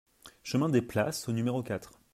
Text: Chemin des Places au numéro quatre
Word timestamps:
Chemin 0.41 0.67
des 0.67 0.81
Places 0.81 1.29
au 1.29 1.31
numéro 1.31 1.61
quatre 1.61 1.99